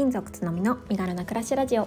[0.00, 1.86] 勤族つのみの身軽な暮らしラジオ。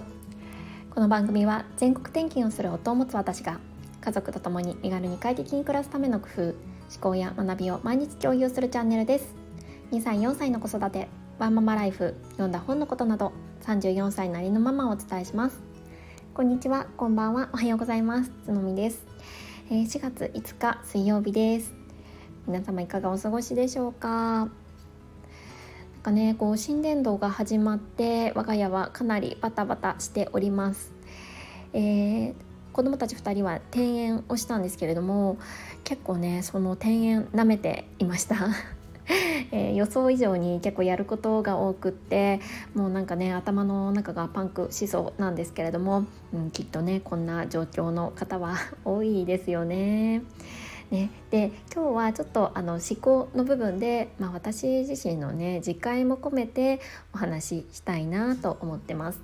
[0.88, 3.58] この番組は全国転勤をする夫を持つ私が
[4.00, 6.54] 家族と共に身軽に快適に暮らすための工夫思
[7.00, 9.34] 考や学びを毎日共有するチャンネルです。
[9.90, 11.08] 2歳4歳の子育て
[11.40, 13.32] ワンママライフ読んだ本のことなど
[13.62, 15.60] 34歳なりのママをお伝えします。
[16.34, 18.30] こんにちはこんばんはおはようございます。
[18.44, 19.04] つのみです、
[19.72, 21.74] えー、4月5日水曜日です。
[22.46, 24.63] 皆様いかがお過ごしでしょうか？
[26.04, 30.92] かねこう新年度が始まって我が家はかなりバタバタしております、
[31.72, 32.34] えー、
[32.72, 35.38] 子供たち2人は転園をしたんですけれども
[35.82, 38.36] 結構ねその転園舐めていました
[39.52, 42.40] えー、予想以上に結構やることが多くって
[42.74, 50.22] もうなんかね頭の中がパンクしそうなんですけれども、うん、きっとねこんな状況の方は 多いですよね。
[50.90, 56.80] ね、で今日はちょっとあの思考の部分で、まあ、私自身のね実感も込めて
[57.12, 59.20] お話ししたいなと思ってます。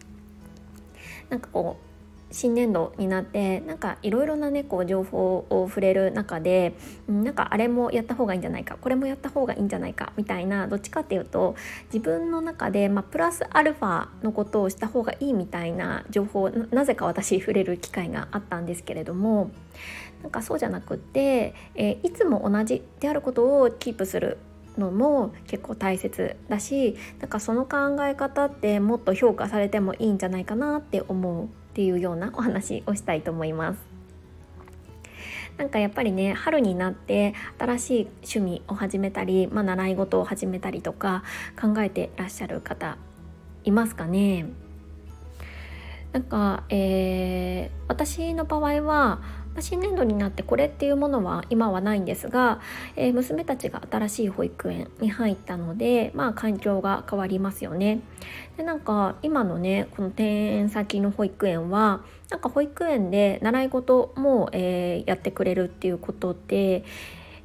[1.28, 1.90] なんかこう
[2.32, 6.74] 新年度になってなんかいろいろなねこう情報を触れる中で
[7.08, 11.56] なんかあれもやった方がいいんじゃないかこれもやった方がいいんじゃないかみたいなどっちかっていうと
[11.92, 19.50] 自分の中で、まあ、プラスアルファのことをした方がいいみたいな情報なぜか私触れる機会があったんですけれども
[20.22, 24.38] なんかそうじゃなくって、えー、いつも同じであることをキープする
[24.78, 34.00] のも結構大切だしなんかその考え方ってもっと評価されてもいいんじゃないかなって思うっていうようなお話をしたいと思います。
[35.56, 41.22] なんかやっぱりね春になって新しい趣味を始めたり、まあ、習い事を始めたりとか
[41.60, 42.96] 考えてらっしゃる方
[43.64, 44.46] いますかね
[46.12, 49.20] なんか、えー、私の場合は
[49.58, 52.60] 新年度になってこれっていうものは今はないんですが、
[52.96, 58.00] えー、娘たちが新しい保育園に入ったのでまあ環境が変わりますよね。
[58.56, 66.84] でなんか今のねこの転園先の保育園はなんか保育園で習い事も、えー、やってくれるっていうことで、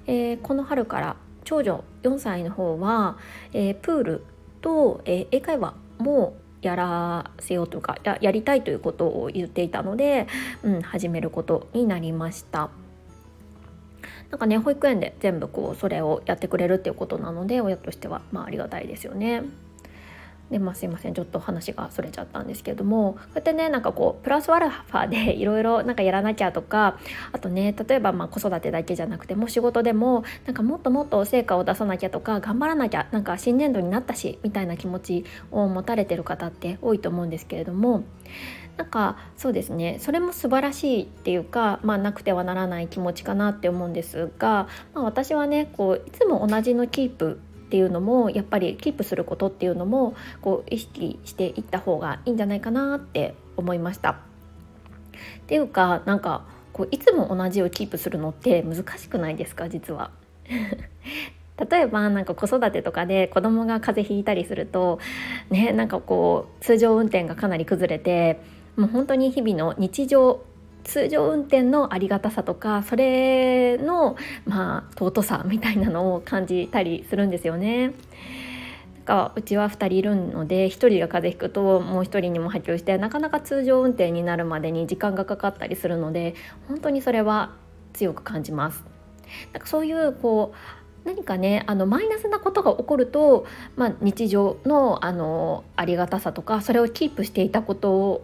[0.06, 3.18] えー、この春から長女4歳の方は、
[3.54, 4.26] え、プール
[4.62, 6.36] と、え英会話も
[6.66, 10.28] やらせようとかややりたいということを言っていたので、
[10.64, 12.72] うん、始めることになりました。
[14.32, 19.44] なんかね保育園で全部こうそれをやってくれるっていうことなので親としてはまあありがたいですよね。
[20.52, 27.00] でまあ、すいませんちょっと話がそれちゃったんですけれどもこうやってねなんかこうプラスアルファで いろいろなんかやらなきゃとか
[27.32, 38.04] あとね例えばまあ子育てだけじゃなくても仕事でもなんかもっともっと成果を出さなきゃとか頑張らなきゃなんか新年度になったしみたいな気持ちを持たれてる方って多いと思うんですけれども
[38.78, 54.12] なんかそうですねそれも素晴らしいっていうか、まあ、なくてはならない気持ちかなって思うんですが、まあ、私はねこういつも同じのキープっていうのもやっぱりキープすることっていうのもこう意識していった方がいいんじゃないかなって思いました。
[54.12, 54.16] っ
[55.48, 59.68] ていうかなんかこういつも同じをキープするのって難しくないですか？
[59.70, 60.12] 実は。
[61.70, 65.00] 例えばなんか子育てとかで子供が風邪ひいたりすると
[65.50, 68.42] ねなんかこう通常運転がかなり崩れて
[68.76, 70.42] もう本当に日々の日常
[70.86, 74.16] 通常運転のありがたさとかそれの
[74.46, 77.94] まあ尊さみたいなのを感じたりするんですよね。
[79.04, 86.34] かうちは2人いるので1人が風邪ひくともう1人にも波及してなかなか通常運転になるまでに時間がかかったりするので
[86.68, 87.52] 本当にそれは
[87.94, 88.84] 強く感じます。
[89.54, 93.46] なんかそういうこう何かねあのマイナスなことが起こると、
[93.76, 98.24] まあ、日常のあのありがたさとかそれをキープしていたこと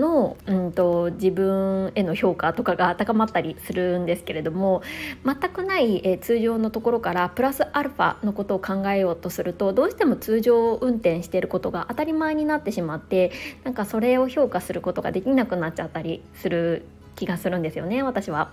[0.00, 4.82] の、うんと、自分への評価とかが高まったりするんですけれども
[5.24, 13.32] 全くない、え通常のところからプラスアルファのことを考えようとするとどうしても通常運転していることが当たり前になってしまって
[13.64, 16.84] なんかそれを評価することができなくなっちゃったりする
[17.16, 18.50] 気がするんですよね私は。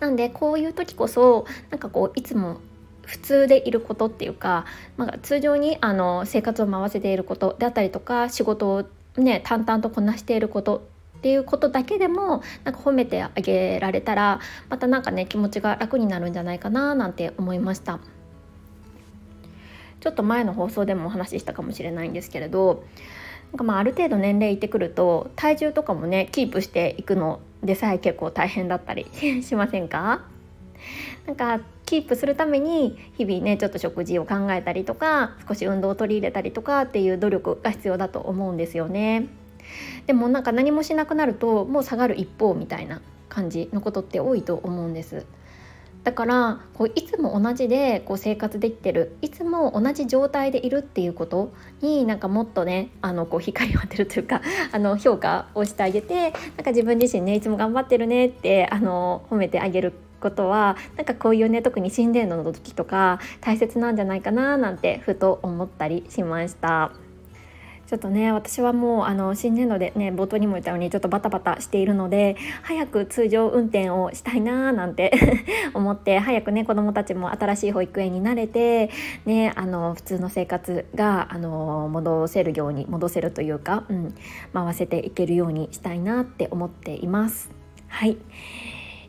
[0.00, 2.60] なんでこういう時こそなんかこういつも
[3.06, 4.66] 普通でいることっていうか、
[4.96, 8.84] まあ、通常にあの生活を回せていることであったりとか仕事を
[9.20, 10.82] ね淡々とこなしていること
[11.18, 17.98] っていうことだけでもなんか褒めてあげられたらまたなんかね気持ちが楽になるんじゃないかななんて思いました。
[19.98, 22.84] ちょっと前の放送でもお話ししたかもしれないんですけれど
[23.50, 29.06] なんかまあある程度年齢いってくると体重とかもねキープしていくのでさえ結構大変だったり
[29.42, 30.22] しませんか？
[31.26, 39.28] なんかキープするために日々ねちょっと食事を考えたりとか少し運動を取り入れたりとかっていう努力が必要だと思うんですよね。
[40.06, 45.26] でもなんか何もしなくなるともう下がる一方みたいな感じのことって多いと思うんです。
[46.06, 54.40] だからこういつも同じでこう生活できてるいつも同じ状態でいるっていうことになんかもっとねあのこう光を当てるというか
[54.70, 66.92] あの評価をしてあげてなんか自分自身ねいつも頑張ってるねってあの褒めてあげることはなんかこういうね特に心電図の時とか大切なんじゃないかななんてふと思ったりしました。
[67.86, 75.12] ちょっとね私はもうあの新年度でね冒頭にも言ったようにちょっとバタバタしているので早く通常運転をしたいなーなんて
[75.72, 78.90] 思って早くね子どもたちも新しい保育園に慣れて、
[79.24, 84.14] ね、あの普通の生活があの戻せるように戻せるというか、うん、
[84.52, 87.50] 回せていけるようにしたいなって思っています。
[87.86, 88.18] はい、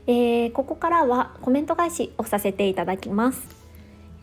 [0.08, 3.58] えー、ここからはコメント返しをさせていただきます。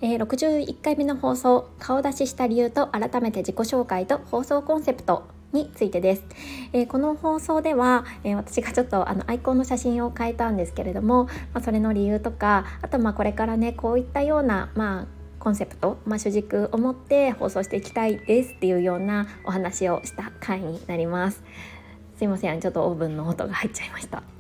[0.01, 6.25] えー、61回目の放送顔出しした理由と改めて自己紹介と放送コンセプトについてです、
[6.73, 15.07] えー、この放送では、えー、私がちょっとあのアイコンの写真を変えたんですけれども、まあ、それの理由とかあとまあこれからねこういったようなまあ
[15.39, 21.43] コンセプト、まあ、主軸を持って放送していきたいですっていうようなお話をした回になります。
[22.17, 24.34] すいませんちょっとオーブンの音が入っちゃいました。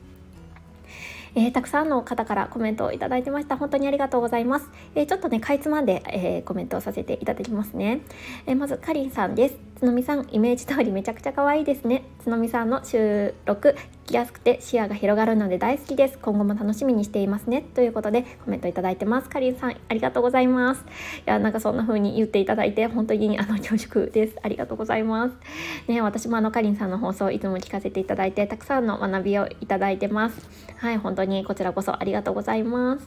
[1.34, 3.56] えー、たくさんの方からコメントをいただいてました。
[3.56, 8.00] 本当にありがとうございます、えー、ちょっとねかいつまんで、えー、コメントをさせていただきますね、
[8.46, 9.56] えまずかりんさんです。
[9.84, 12.04] つのみさんイメージ通りめちゃくちゃ可愛いですね。
[12.22, 13.76] つのみさんの収録
[14.06, 16.18] 聞きやすくて視野が広がるので大好きです。
[16.22, 17.60] 今後も楽しみにしていますね。
[17.74, 19.28] ということでコメントいただいてます。
[19.28, 20.80] かりんさんありがとうございます。
[20.80, 20.84] い
[21.26, 24.38] やなんかそんな風に言っていただいて本当にあの恐縮です。
[24.40, 25.36] ありがとうございます。
[25.86, 30.48] ね私もあのかりんさんの放送いつも聞かせていただいてたくさんの学びをいただいてます。
[30.78, 33.06] はい本当にこちらこそありがとうございます。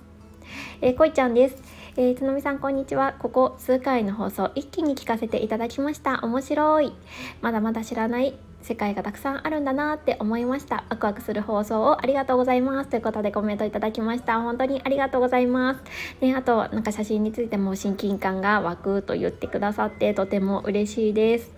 [0.82, 1.77] えー、こいちゃんです。
[2.00, 3.16] えー、つのみさんこんにちは。
[3.18, 6.20] ここ数回の放送一気に聞かせていただきました。
[6.22, 6.94] 面白い。
[7.42, 10.84] まだまだ知らない世界がたくさんあるんだなって思いました。
[10.92, 12.92] ワクワクする放送をありがとうございます。
[12.92, 14.40] ということでコメントいただきました。
[14.40, 15.82] 本当にありがとうございます。
[16.22, 21.57] ねあとなんか写真についても親近感が湧くと言ってくださってとても嬉しいです。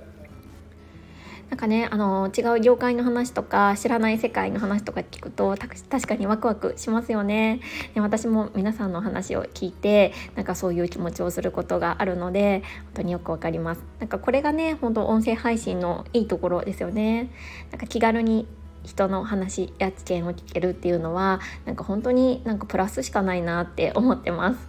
[1.50, 5.56] なんかねあの違う業界の話とか知らない世界の話とか聞くと
[5.90, 7.60] 確かにワクワクしますよね。
[7.96, 13.84] で私も皆さんの話を聞いてなんかそういう気持ちをすることがあるので本当によくわかります。
[14.00, 17.32] なんかこれがね本当音声配信のいいところですよね。
[17.72, 18.48] なんか気軽に
[18.84, 24.60] 人の話や知見を聞けるっていうのはなんか本当になんかプラスしかないなって思ってます。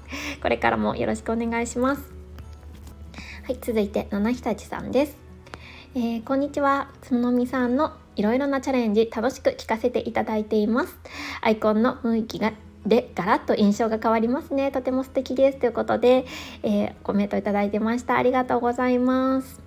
[0.42, 2.02] これからもよろしくお願いします。
[3.44, 5.29] はい続いて七日立さんです。
[5.92, 6.88] えー、こんにちは。
[7.02, 10.96] つのみさんのいろいろなチャレンジ楽しく聞かせていただいています。
[11.40, 12.52] アイコンの雰囲気が
[12.86, 14.70] でガラッと印象が変わりますね。
[14.70, 15.58] とても素敵です。
[15.58, 16.26] ということで、
[16.62, 18.16] えー、コメントいただいてました。
[18.16, 19.60] ありがとうございます。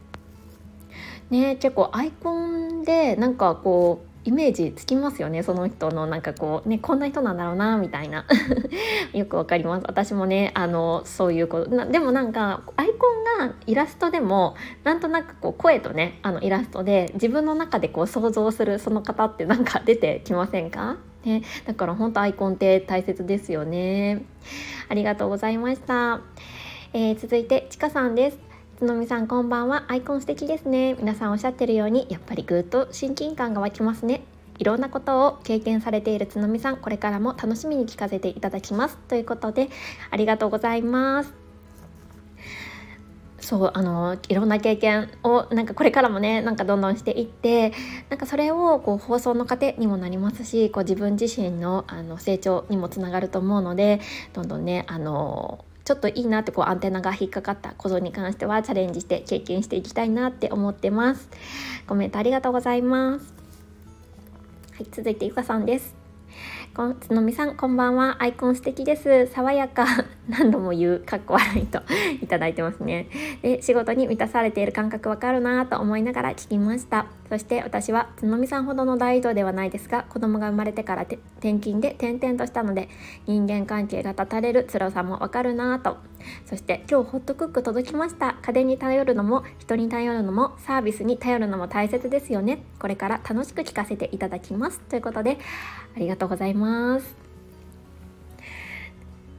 [1.29, 8.25] ね結構アイコンでなんかこうイメージつきますよねその人のなんかこうねこんな人なんだろうなみたいな。
[9.13, 9.85] よくわかります。
[9.87, 20.97] 私もねあのそういうことなでもなんかアイコンがイラストでもなんとなくこう声とねあのイラストで自分の中でこう想像するその方ってなんか出てきませんか？
[21.25, 24.25] ね、だから本当アイコンって大切ですよね。
[24.89, 26.19] ありがとうございました、
[26.91, 28.52] えー、続いてちかさんです。
[28.77, 29.85] つのみさんこんばんは。
[29.87, 30.95] アイコン素敵ですね。
[30.95, 34.23] 皆さんおっしゃってるようにやっぱりぐっと親近感が湧きますね。
[34.57, 38.97] いろんなことを経験されているつのみさんこれからも楽しみに聞かせていただきます。
[39.07, 39.69] ということで
[40.09, 41.33] ありがとうございます。
[43.39, 47.73] そうあのいろんな経験をなんかこれからもねなんかどんどんしていって
[48.09, 53.99] なんかそれをこう放送の糧にもなりますしこう自分自身のあの成長にもつながると思うので
[54.31, 61.29] どんどんねあのちょっといいなってこうアンテナが引っかかったことに関してはチャレンジして経験していきたいなって思ってます。
[61.87, 63.33] コメントありがとうございます。
[64.73, 66.03] はい、続いてゆかさんです。
[66.73, 69.85] こんつのみさんこんばんはアイコン素敵です爽やか
[70.27, 71.83] 何度も言うかっこ悪いと
[72.19, 73.09] いただいてますね
[73.43, 82.89] で仕事に満たされている感覚わかるなと思いながら聞きましたそして私はつのみさんほどの大移動ではないですが子供が生まれてから転勤で転々としたので
[83.25, 85.97] 人間関係が断たれる辛さもわかるなと。
[86.45, 88.37] そして今日ホットクック届きました。
[88.43, 92.61] 家電に頼るのも人に頼るのもサービスに頼るのも大切ですよね。
[92.77, 94.79] これから楽しく聞かせていただきます。
[94.81, 95.39] ということで
[95.95, 97.15] ありがとうございます。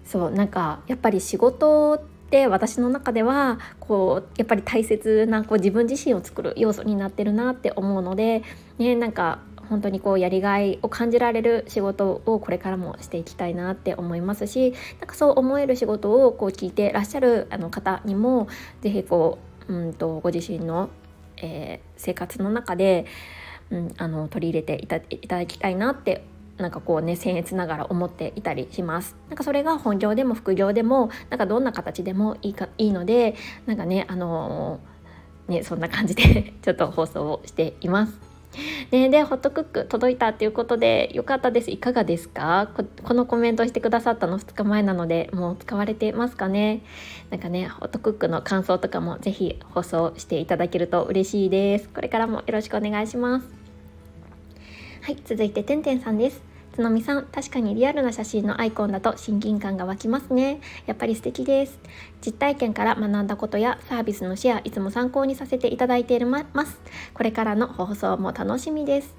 [0.04, 8.42] そうなんかやっぱり仕事って私の中ではこうやっぱり大切なこう自分自身を作る要素になってるなって思うので、
[8.78, 18.48] ね、なんか本当にこうやりがいを感じられる仕事をこれからもしていきたいなって思いますしなんかそう思える仕事をこう聞いてらっしゃるあの方にも
[18.82, 19.38] 是非こ
[19.68, 20.90] ううんとご自身の、
[21.38, 23.06] えー、生活の中で、
[23.70, 24.98] うん、あの取り入れていた
[25.38, 26.24] だきたいなって
[26.56, 29.16] なんかこうね僭越ながら思っていたりします。
[29.28, 33.34] なんかそれが本業でも副業でもなんかどんな形でもいいかいいので
[33.66, 38.34] なんかねあのー、ねそんな感じで ちょっと放送をしています。
[38.92, 41.72] ね、でホットクック届いたっていうことでよかったです。
[41.72, 42.70] いかがですか？
[43.02, 46.82] このコメントしてくださったの？2日前なのでもう使われてますかね？
[47.30, 51.88] なんかねホットクックの感想とかもぜひ放送していただけると嬉しいです。
[51.88, 53.63] これからもよろしくお願いします。
[55.04, 56.40] はい続いててんてんさんです
[56.72, 60.60] つのみさん、確かにリアルな写真のアイコンだと親近感が湧きますね。
[60.86, 61.78] やっぱり素敵です。
[62.24, 66.80] 実体験から学んだことやサービスのシェア、いつも参考にさせていただいています。
[67.12, 69.14] これからの放送も楽しみです。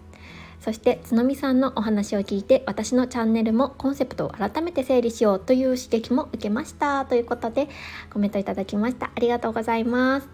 [0.59, 7.69] そしてつのみさんのお話を聞いて私のチャンネルもコンセプトを改めて整理しようという刺激も受けましたということで
[8.11, 10.29] コメントいただきましたありがとうございます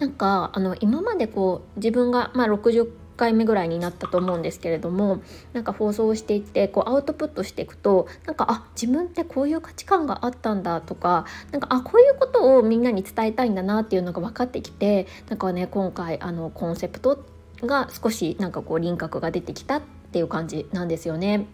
[0.00, 17.24] なんかあの今までこう自分が、まあ、60回目ぐらいになったと思うんですけれどもなんか放送していってこうアウトプットしていくとなんかあ自分ってこういう価値観があったんだとかなんかあこういうことをみんなに伝えたいんだなっていうのが分かってきてなんかね今回あのコンセプト
[17.62, 19.82] が少しなんかこう輪郭が出てきたっ
[20.14, 21.46] ていう感じなんですよね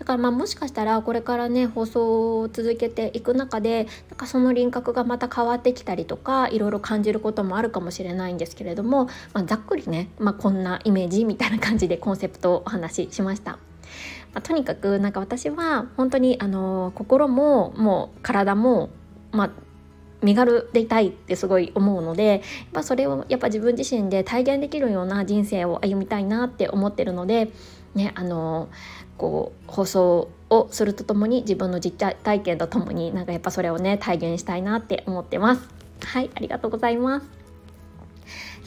[0.00, 13.52] だからまあもしかしたらこれからね放送を続けていく中でなんかその輪郭がまた変わってきたりとかいろいろ感じることもあるかもしれないんですけれども、まあ、ざっくりね、まあ、こんなイメージみたいな感じでコンセプトをお話ししました。
[14.32, 18.90] まあ、とにかくなんか私は本当にあの心ももう体も、
[19.32, 19.50] まあ、
[20.22, 22.40] 身軽でいたいってすごい思うのでやっ
[22.72, 27.50] ぱそれをやっぱ自分自身で体現できるような人生を歩みたいなって思ってるので
[27.94, 28.68] ねあの
[29.16, 35.68] こう放送をするとともに自分の実体験とともになんかやっぱそれをね体現したいなって思ってます
[36.02, 37.40] はいありがとうございます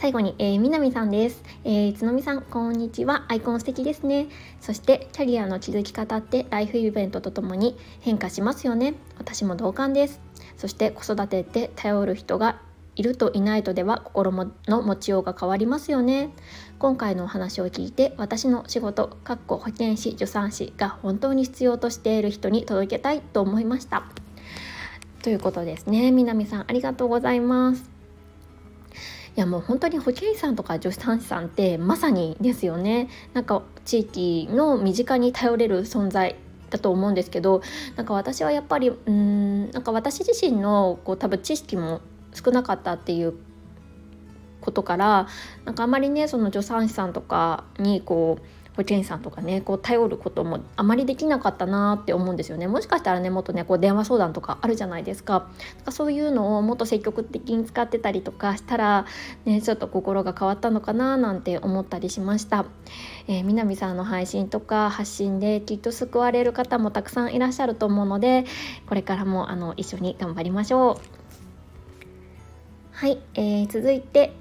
[0.04, 1.42] 最後に、えー、南さんです。
[1.64, 3.24] えー、つのみさん、こんにちは。
[3.30, 4.28] アイコン素敵ですね。
[4.60, 8.96] そして、キャリアの築き方ってライフイベントとともに変化しますよね。
[9.18, 10.20] 私も同感です。
[10.58, 12.60] そして、子育てって頼る人が
[12.96, 16.32] いるといないとでは心の持ちようが変わりますよね。
[16.80, 24.04] 今回のお話を聞いて私の仕事かっこ保健師助産師が本当に必要としている人に届けたいと思いました。
[25.24, 26.12] ということですね。
[26.12, 27.90] 南さんありがとうございます。
[29.36, 33.10] いやもう本当に保健師さんとか助産師さんってまさにですよね。
[33.34, 36.36] なんか地域の身近に頼れる存在
[36.70, 37.62] だと思うんですけど
[37.96, 42.02] なんか私はやっぱりうんなんか私自身のこう多分知識も
[42.34, 43.34] 少なかったっていう
[44.62, 45.28] ことから
[45.66, 52.68] なんかあまりねその助産師さんとかにこう保健師さんとかねこう頼ることもあまりできなかったなって思うんですよね。
[52.68, 55.48] もしかしたらねもっとねこう電話相談とかあるじゃないですか。
[55.86, 59.06] かそういうのをもっと積極的に使ってたりとかしたら
[59.46, 62.66] ねちょっと心が変わったのかななんて思ったりしました、
[63.28, 68.46] えー、南さんの配信とか発信できっと救われる方もたくさんいらっしゃると思うので
[68.88, 71.24] これからもあの一緒に頑張りましょう。
[73.04, 74.32] はい、えー、続いて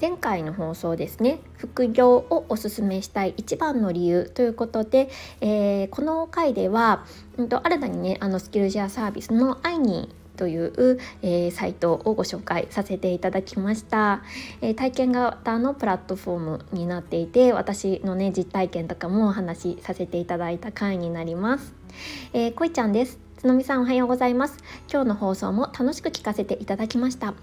[0.00, 1.40] 前回の放送ですね。
[1.56, 5.10] 副業をおすすめしたい一番の理由ということで、
[5.40, 7.04] えー、この回では、
[7.36, 14.22] うんと、新たにねあのスキルシェアサービスのアイニーという、えー、サイトをご紹介させていただきました、
[14.60, 21.74] えー、体験型のプラットフォームになっていて私のね実体験とかもお話しさせていただいた回になります、
[22.32, 23.27] えー、こいちゃんです。
[23.38, 24.56] つのみさんおはようございます。
[24.92, 27.34] 今日の放送も楽しく聞かせていただきました。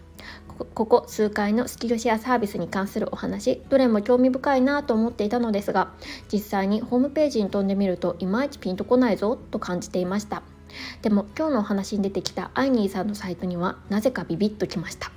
[0.74, 5.94] ここ数回のスキルシェアサービスに関するお話どれも興味深いなと思っていたのですが
[6.32, 10.44] 実際にホームページに飛んでみるといまいちピンとこないぞと感じていました。
[11.02, 15.14] でも今日のお話に出てきたアイニーさんのサイトにはなぜかビビッときました。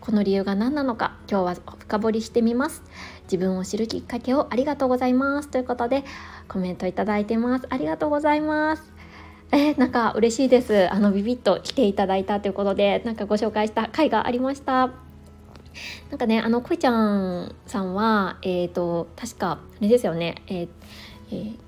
[0.00, 2.82] この理由が何なのか今日は深掘りしてみます。
[3.24, 5.48] 自分を知るきっかけをありがとうございます。
[5.48, 6.02] ということで
[6.48, 7.66] コメントいただいてます。
[7.68, 8.93] ありがとうございます。
[9.52, 10.92] えー、なんか嬉しいです。
[10.92, 14.90] あのビビッと来ていただいたということでなんかご紹介した回がありました。
[16.10, 20.36] なんかねあのこいちゃんさんはえっ、ー、と確かあれですよね。
[20.46, 20.68] えー、
[21.30, 21.64] えー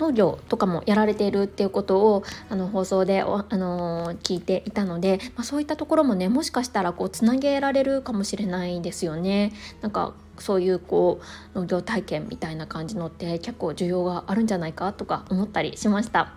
[0.00, 9.52] 農業とかもやられているっていうことをあの放送であの聞いていたので、まあ、そういったところもねもしかしたらこうつなげられるかもしれないですよね。
[9.82, 11.20] なんかそういうこ
[11.54, 16.20] う農業体験みたいな感じのって結構需要があるんじゃないかとか思ったりしました。
[16.20, 16.32] あ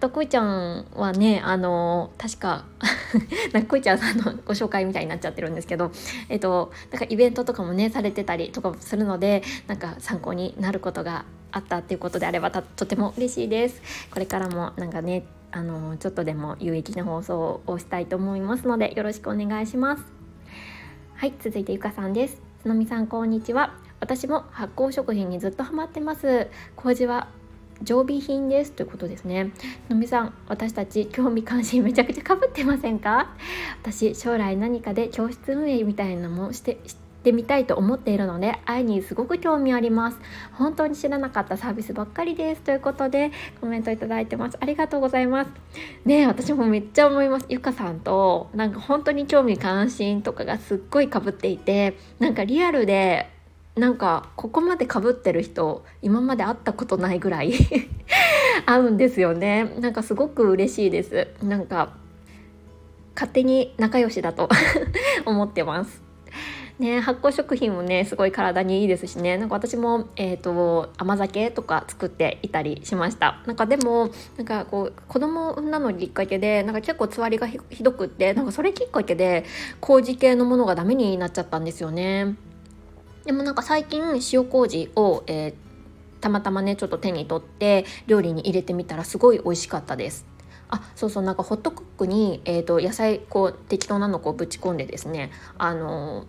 [0.00, 2.64] とこいちゃんはねあの確か
[3.54, 5.92] なんかこいちゃんさんのご紹介みたいになっちゃってるんですけど
[6.28, 13.80] えっとなんかイベントとかもねされてたりとかするのでなんか参考になることがあったっていうことであればとても嬉しいです。
[14.10, 20.04] これからもなんかねあのちょっとでも有益な放送をしたいと思いますのでよろしくお願いします。
[21.14, 22.45] はい続いてゆかさんです。
[22.66, 23.74] のみさんこんにちは。
[24.00, 26.48] 私も発酵食品にずっとハマってます。
[26.74, 27.28] 麹は
[27.82, 29.52] 常備品ですということですね。
[29.88, 33.30] のみさん私たち興味関心めちゃくちゃかぶってませんか？
[33.82, 40.18] 私将来何かで教室運営みたいなのもしてしてみたいと思っているので愛にすごく興味あります。
[40.52, 42.62] 本当に知らなかったサービスばっかりです。
[42.62, 43.30] ということで
[43.60, 44.56] コメントいただいてます。
[44.60, 45.50] ありがとうございます。
[46.04, 47.46] ね私もめっちゃ思います。
[47.48, 53.30] ゆかさんとなんか本当に興味関心とかがすっごいかぶっていてなんかリアルで
[53.76, 57.52] なんかここまでかぶってる人今まで会ったことないぐらい
[58.64, 59.74] 合うんですよね。
[59.80, 61.28] なんかすごく嬉しいです。
[61.42, 61.92] なんか
[63.14, 64.48] 勝手に仲良しだと
[65.24, 66.05] 思ってます。
[66.78, 69.38] ね、発酵食品もねすごい体にいいですしね。
[69.38, 73.40] なんか私も、えーと、甘酒とか作っていたりしました。
[73.46, 79.46] なんかでもなんかこう子供を産んだのきっかけでなんか結構つわりがひどくってなんかそれきっかけで
[79.80, 82.36] 麹系のものがダメになっちゃったんですよね。
[83.24, 84.02] でもなんか最近
[84.32, 85.54] 塩麹を、えー、
[86.20, 90.26] たまたまねちょっと手に取って料理に入れてみたらすごい美味しかったです。
[90.68, 96.26] あそうそうなんかホットクックに、えーと、野菜こう適当なのこうぶち込んでですねあの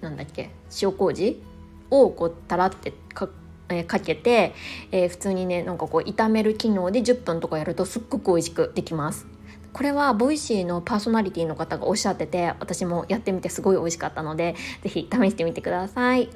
[0.00, 0.50] なんだっけ？
[0.80, 1.42] 塩麹？
[1.90, 3.28] をこうたらってか,、
[3.68, 4.54] えー、かけて、
[4.92, 9.26] えー、普通にねなんかこう炒める機能で10分とかやるとすっごく美味しくできます。
[9.72, 16.28] これは Voicy のパーソナリティの方がおっしゃってて私もやってみてすごい美味しかったので是非試してみてください。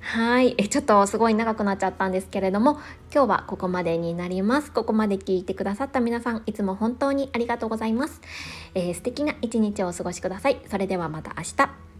[0.00, 0.54] はい。
[0.58, 2.78] えちょっとすごい長くなっちゃったんですけれども
[3.12, 4.70] 今日はここまでになります。
[4.70, 8.20] ここまで聞いてくださった皆さんいつも本当にありがとうございます、
[8.74, 10.60] えー、素敵な一日をお過ごしください。
[10.70, 11.93] それではまた明日。